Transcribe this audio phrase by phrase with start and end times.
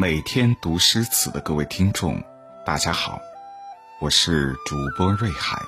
[0.00, 2.22] 每天读诗词的各位听众，
[2.64, 3.20] 大家好，
[3.98, 5.60] 我是主播瑞海。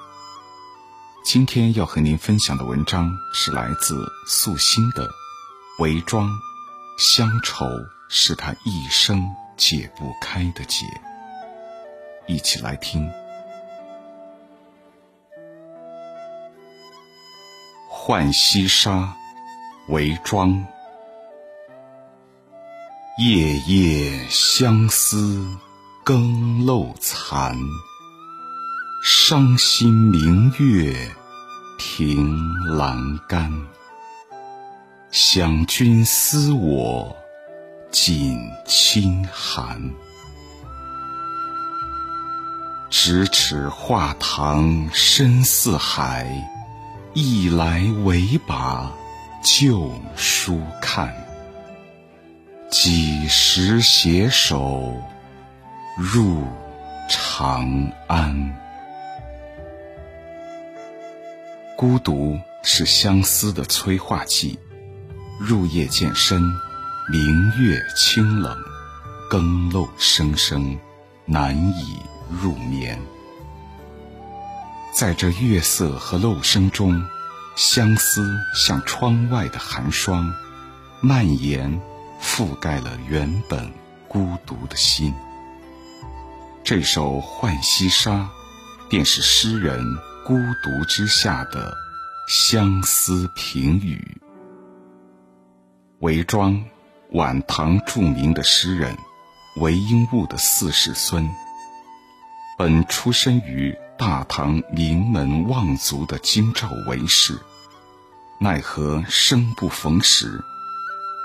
[1.24, 5.04] 今天要和您分享的文章是来自素心的
[5.80, 6.29] 《韦庄》，
[6.96, 7.66] 乡愁
[8.08, 10.86] 是他一生解不开的结。
[12.29, 13.04] 一起来听
[17.88, 18.93] 《浣溪沙》，
[19.88, 20.64] 韦庄。
[23.22, 25.46] 夜夜相思
[26.02, 27.54] 更漏残，
[29.04, 31.14] 伤心明月
[31.76, 32.34] 凭
[32.78, 32.96] 栏
[33.28, 33.52] 杆。
[35.10, 37.14] 想君思我
[37.90, 39.78] 锦衾寒，
[42.90, 46.27] 咫尺画堂深似海，
[47.12, 48.90] 一来唯把
[49.44, 51.14] 旧书看。
[52.70, 55.02] 几时携手
[55.96, 56.44] 入
[57.08, 58.56] 长安？
[61.77, 64.56] 孤独是相思的催化剂。
[65.40, 66.40] 入夜渐深，
[67.10, 68.56] 明月清冷，
[69.28, 70.78] 更漏声声，
[71.24, 71.98] 难以
[72.30, 72.96] 入眠。
[74.94, 77.05] 在这月色和漏声中，
[77.56, 80.32] 相思像窗外的寒霜，
[81.00, 81.80] 蔓延。
[82.20, 83.72] 覆盖了原本
[84.06, 85.14] 孤独的心。
[86.62, 88.10] 这首《浣溪沙》，
[88.88, 89.82] 便是诗人
[90.24, 91.74] 孤独之下的
[92.28, 94.20] 相思评语。
[96.00, 96.62] 韦庄，
[97.12, 98.96] 晚唐著名的诗人，
[99.56, 101.28] 韦应物的四世孙。
[102.56, 107.39] 本出身于大唐名门望族的京兆韦氏，
[108.39, 110.45] 奈何生不逢时。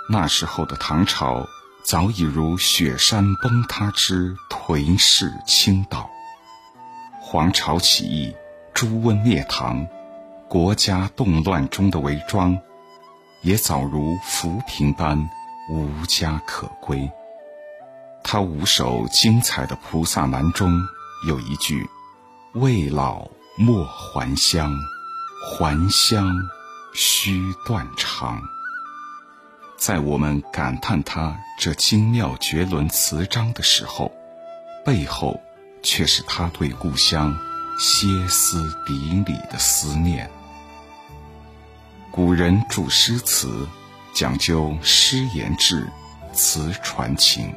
[0.08, 1.48] 那时候的唐朝
[1.84, 6.10] 早已如雪山崩塌之颓势倾倒，
[7.20, 8.36] 黄巢起义，
[8.74, 9.88] 朱温灭唐，
[10.48, 12.56] 国家动乱中的韦庄，
[13.42, 15.28] 也早如浮萍般
[15.70, 17.12] 无家可归。
[18.24, 20.72] 他五首精彩的《菩萨蛮》中
[21.28, 21.88] 有一句
[22.54, 23.28] ：“未老
[23.58, 24.72] 莫还乡，
[25.44, 26.32] 还乡
[26.94, 28.40] 须断肠。”
[29.85, 34.12] 在我们感叹他这精妙绝伦词章的时候，
[34.84, 35.40] 背后
[35.84, 37.38] 却是他对故乡
[37.78, 40.28] 歇斯底里的思念。
[42.09, 43.68] 古人著诗词
[44.12, 45.88] 讲究诗言志，
[46.34, 47.53] 词传情，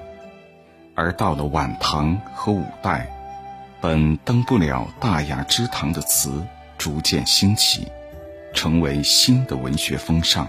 [0.95, 3.09] 而到了晚唐和五代，
[3.81, 6.47] 本登不了大雅之堂的词
[6.77, 7.89] 逐渐兴起，
[8.53, 10.47] 成为新的文学风尚。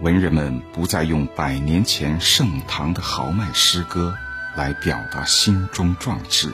[0.00, 4.16] 文人们不再用百年前盛唐的豪迈诗歌
[4.56, 6.50] 来表达心中壮志，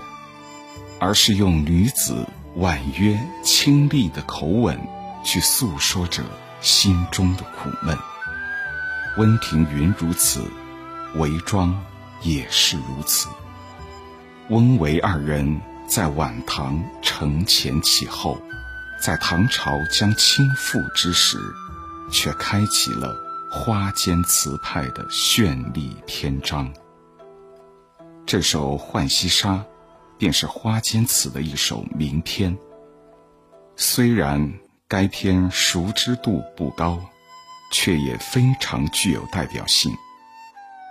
[0.98, 4.76] 而是用女子婉约清丽的口吻
[5.24, 6.24] 去诉说着
[6.60, 7.96] 心中的苦闷。
[9.16, 10.42] 温庭筠如此，
[11.14, 11.80] 韦庄
[12.22, 13.28] 也是如此。
[14.48, 18.42] 温韦二人在晚唐承前启后，
[19.00, 21.38] 在唐朝将倾覆之时，
[22.10, 23.25] 却开启了。
[23.50, 26.72] 花间词派的绚丽篇章。
[28.26, 29.54] 这首《浣溪沙》
[30.18, 32.56] 便是花间词的一首名篇。
[33.76, 34.52] 虽然
[34.88, 37.00] 该篇熟知度不高，
[37.72, 39.92] 却也非常具有代表性，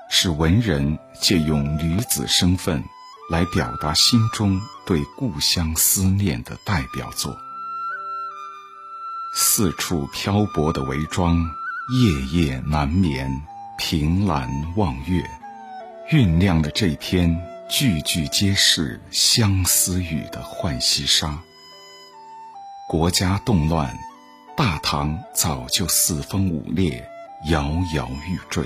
[0.10, 2.82] 是文人借用女子身份
[3.30, 7.38] 来表达心中对故乡思念的代表作。
[9.34, 11.38] 四处漂泊的韦庄。
[11.88, 13.30] 夜夜难眠，
[13.78, 15.24] 凭栏望月，
[16.10, 17.40] 酝酿了这篇
[17.70, 21.28] 句句皆是相思语的《浣溪沙》。
[22.90, 23.96] 国家动乱，
[24.58, 27.08] 大唐早就四分五裂，
[27.52, 28.66] 摇摇欲坠。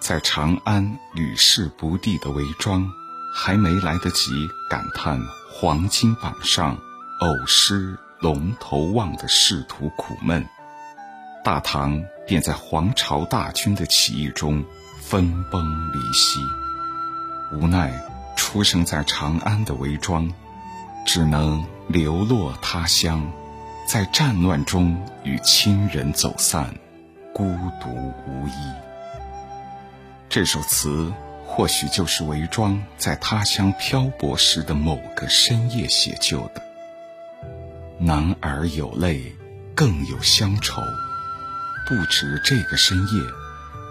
[0.00, 2.90] 在长安屡试不第的韦庄，
[3.34, 4.30] 还没来得及
[4.70, 5.20] 感叹
[5.52, 6.78] 黄金榜上
[7.20, 10.42] 偶失龙头望的仕途苦闷。
[11.46, 14.64] 大唐便在黄巢大军的起义中
[15.00, 16.40] 分崩离析，
[17.52, 18.04] 无奈
[18.36, 20.28] 出生在长安的韦庄，
[21.06, 23.30] 只能流落他乡，
[23.86, 26.74] 在战乱中与亲人走散，
[27.32, 27.44] 孤
[27.80, 27.90] 独
[28.26, 28.72] 无依。
[30.28, 31.12] 这首词
[31.46, 36.60] 或许就是韦庄在他乡漂泊时的某个深夜写就的。
[38.00, 39.32] 男儿有泪，
[39.76, 40.82] 更有乡愁。
[41.86, 43.22] 不止这个深夜，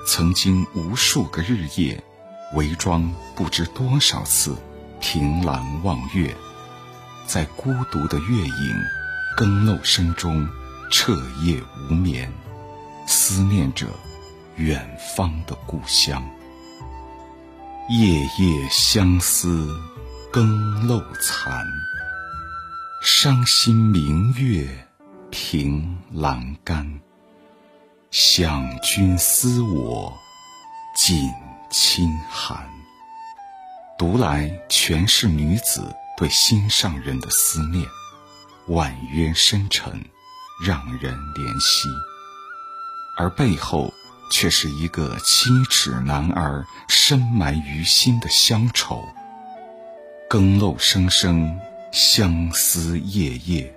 [0.06, 2.04] 曾经无数个日夜，
[2.54, 4.54] 韦庄不知多少次
[5.00, 6.36] 凭栏望月，
[7.26, 8.84] 在孤独的月影、
[9.38, 10.46] 更漏声中
[10.92, 12.30] 彻夜无眠，
[13.08, 13.88] 思念着
[14.58, 16.22] 远方的故乡。
[17.88, 19.74] 夜夜相思，
[20.34, 21.66] 更漏残。
[23.02, 24.86] 伤心明月，
[25.32, 27.05] 凭栏杆。
[28.38, 30.14] 想君思我，
[30.94, 31.32] 尽
[31.70, 32.68] 清寒。
[33.98, 37.88] 读来全是女子对心上人的思念，
[38.68, 40.04] 婉约深沉，
[40.62, 41.88] 让人怜惜。
[43.16, 43.94] 而背后
[44.30, 49.02] 却是一个七尺男儿深埋于心的乡愁。
[50.30, 51.58] 更漏声声，
[51.94, 53.74] 相思夜夜。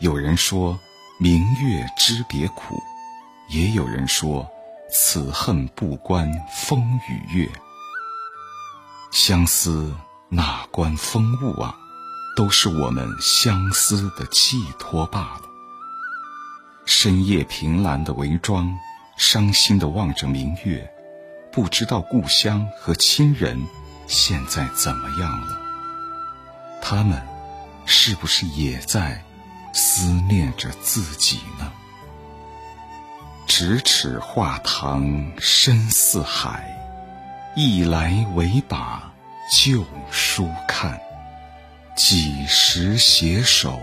[0.00, 0.76] 有人说，
[1.20, 2.82] 明月知别苦。
[3.50, 4.48] 也有人说，
[4.92, 7.48] 此恨不关风与月。
[9.10, 9.92] 相思
[10.28, 11.76] 哪关风物啊？
[12.36, 15.42] 都是我们相思的寄托罢了。
[16.86, 18.78] 深夜凭栏的韦庄，
[19.16, 20.88] 伤心的望着明月，
[21.52, 23.60] 不知道故乡和亲人
[24.06, 25.60] 现在怎么样了。
[26.80, 27.20] 他们
[27.84, 29.24] 是不是也在
[29.72, 31.72] 思念着自己呢？
[33.60, 36.64] 咫尺画堂深似海，
[37.54, 39.12] 一来唯把
[39.52, 40.98] 旧书看。
[41.94, 43.78] 几时携手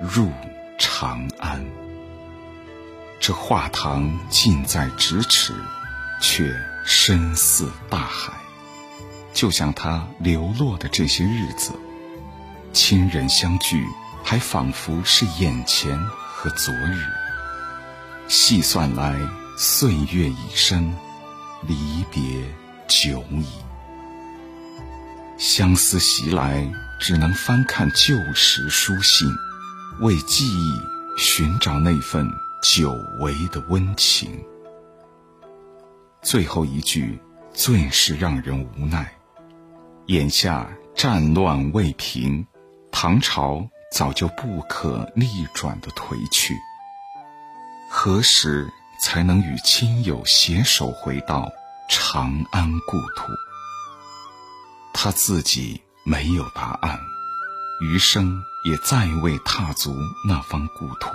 [0.00, 0.30] 入
[0.78, 1.66] 长安？
[3.18, 5.52] 这画堂近在咫尺，
[6.20, 6.54] 却
[6.84, 8.34] 深似大海。
[9.34, 11.72] 就像他流落的这些日子，
[12.72, 13.84] 亲人相聚，
[14.22, 17.02] 还仿佛是眼前和昨日。
[18.28, 19.16] 细算来，
[19.56, 20.92] 岁月已深，
[21.62, 22.22] 离别
[22.88, 23.46] 久矣。
[25.38, 26.68] 相思袭来，
[27.00, 29.28] 只能翻看旧时书信，
[30.00, 30.74] 为记忆
[31.16, 32.28] 寻找那份
[32.62, 34.44] 久违的温情。
[36.20, 37.20] 最后一句
[37.52, 39.12] 最是让人无奈。
[40.06, 42.44] 眼下战乱未平，
[42.90, 46.54] 唐朝早就不可逆转的颓去。
[47.88, 51.50] 何时才能与亲友携手回到
[51.88, 53.32] 长安故土？
[54.92, 56.98] 他自己没有答案，
[57.80, 59.94] 余生也再未踏足
[60.26, 61.10] 那方故土。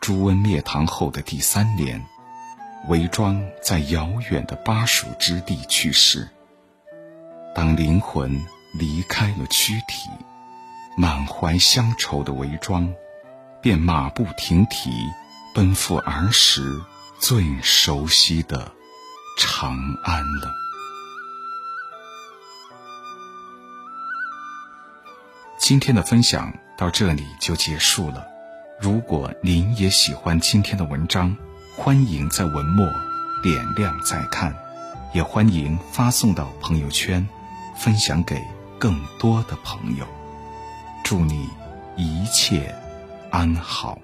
[0.00, 2.04] 朱温灭唐后的第三年，
[2.88, 6.28] 韦庄在遥远的巴蜀之地去世。
[7.54, 8.44] 当灵魂
[8.78, 10.08] 离开了躯体，
[10.96, 12.92] 满怀乡愁的韦庄，
[13.60, 14.90] 便马不停蹄。
[15.54, 16.80] 奔赴儿时
[17.18, 18.72] 最熟悉的
[19.38, 20.50] 长安了。
[25.58, 28.26] 今天的分享到这里就结束了。
[28.80, 31.36] 如果您也喜欢今天的文章，
[31.76, 32.88] 欢迎在文末
[33.42, 34.56] 点亮再看，
[35.12, 37.28] 也欢迎发送到朋友圈，
[37.76, 38.42] 分享给
[38.78, 40.06] 更多的朋友。
[41.04, 41.46] 祝你
[41.96, 42.74] 一切
[43.30, 43.98] 安好。